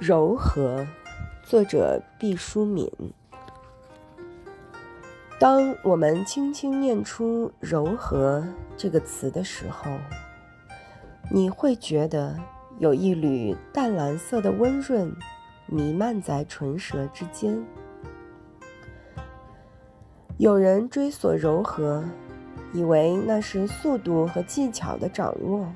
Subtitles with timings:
[0.00, 0.86] 柔和，
[1.42, 2.88] 作者毕淑敏。
[5.40, 8.46] 当我们轻轻念出“柔和”
[8.78, 9.90] 这个词的时候，
[11.32, 12.38] 你会觉得
[12.78, 15.12] 有一缕淡蓝色的温润
[15.66, 17.60] 弥漫在唇舌之间。
[20.36, 22.04] 有人追索柔和，
[22.72, 25.66] 以为那是速度和技巧的掌握。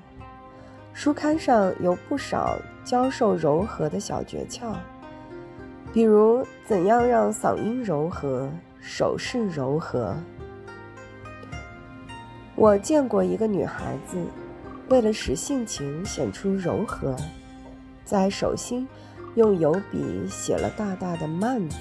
[0.95, 4.75] 书刊上有不少教授柔和的小诀窍，
[5.93, 8.49] 比如怎样让嗓音柔和、
[8.80, 10.14] 手势柔和。
[12.54, 14.22] 我见过一个女孩子，
[14.89, 17.16] 为了使性情显出柔和，
[18.04, 18.86] 在手心
[19.35, 21.77] 用油笔写了大大的“慢”字，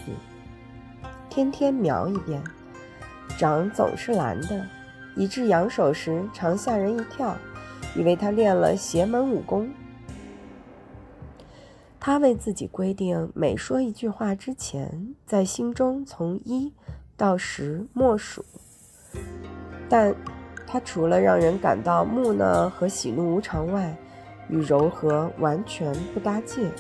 [1.30, 2.42] 天天描一遍，
[3.38, 4.66] 掌总是蓝的，
[5.16, 7.36] 以致扬手时常吓人一跳。
[7.96, 9.70] 以为他练了邪门武功。
[12.00, 16.74] 他为自己规定，每说一句话之前，在心中从一
[17.16, 18.44] 到十默数。
[19.88, 20.16] 但
[20.66, 23.96] 他除了让人感到木讷和喜怒无常外，
[24.50, 26.72] 与柔和完全不搭界。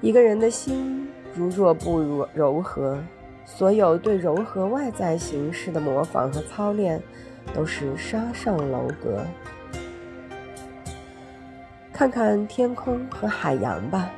[0.00, 3.02] 一个人的心如若不如柔和，
[3.44, 7.02] 所有对柔和外在形式的模仿和操练。
[7.54, 9.24] 都是沙上楼阁。
[11.92, 14.10] 看看天空和海洋吧，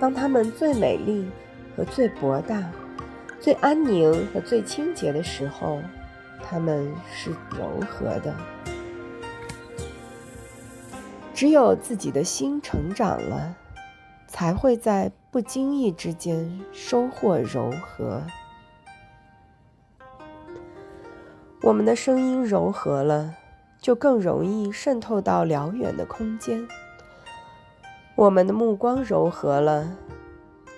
[0.00, 1.28] 当它们最美丽
[1.76, 2.70] 和最博大、
[3.40, 5.82] 最安宁和最清洁的时候，
[6.42, 8.34] 它们是柔和的。
[11.34, 13.54] 只有自己的心成长了，
[14.26, 18.22] 才会在不经意之间收获柔和。
[21.66, 23.34] 我们的声音柔和了，
[23.80, 26.64] 就更容易渗透到辽远的空间；
[28.14, 29.96] 我们的目光柔和了，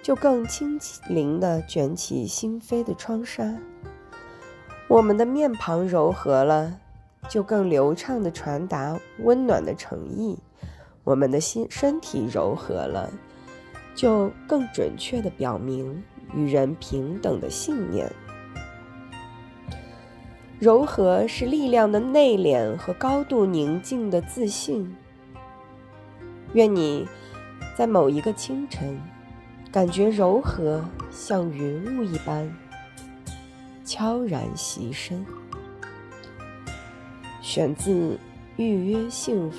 [0.03, 3.59] 就更轻灵地卷起心扉的窗纱；
[4.89, 6.79] 我们的面庞柔和了，
[7.29, 10.39] 就更流畅地传达温暖的诚意；
[11.05, 13.11] 我们的心身体柔和了，
[13.95, 16.03] 就更准确地表明
[16.33, 18.11] 与人平等的信念。
[20.59, 24.93] 柔和是力量的内敛和高度宁静的自信。
[26.53, 27.07] 愿你
[27.77, 29.01] 在某一个清晨，
[29.71, 32.53] 感觉柔和像云雾一般
[33.85, 35.25] 悄然袭身。
[37.41, 37.93] 选自
[38.57, 39.59] 《预约幸福》。